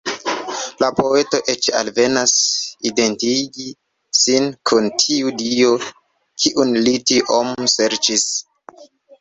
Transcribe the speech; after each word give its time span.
La 0.83 0.87
poeto 0.99 1.41
eĉ 1.53 1.67
alvenas 1.79 2.33
identigi 2.91 3.67
sin 4.23 4.49
kun 4.71 4.89
tiu 5.05 5.35
dio, 5.43 5.77
kiun 6.45 6.75
li 6.89 6.99
tiom 7.13 7.55
serĉis. 7.77 8.27